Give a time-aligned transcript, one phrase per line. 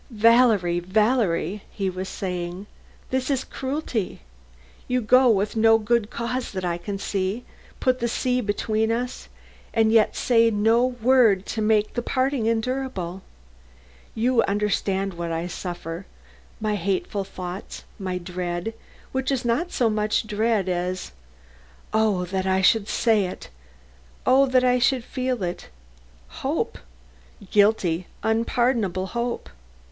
[0.09, 2.65] "Valerie, Valerie," he was saying,
[3.11, 4.21] "this is cruelty.
[4.87, 7.45] You go with no good cause that I can see
[7.79, 9.29] put the sea between us,
[9.75, 13.21] and yet say no word to make the parting endurable.
[14.15, 16.07] You understand what I suffer
[16.59, 18.73] my hateful thoughts, my dread,
[19.11, 21.11] which is not so much dread as
[21.93, 23.51] Oh, that I should say it!
[24.25, 25.69] Oh, that I should feel it!
[26.27, 26.79] hope;
[27.51, 29.47] guilty, unpardonable hope.